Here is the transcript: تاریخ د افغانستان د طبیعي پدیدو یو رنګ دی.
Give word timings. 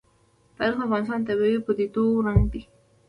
تاریخ 0.57 0.75
د 0.79 0.81
افغانستان 0.87 1.19
د 1.21 1.27
طبیعي 1.29 1.59
پدیدو 1.67 2.03
یو 2.13 2.25
رنګ 2.27 2.43
دی. 2.53 2.61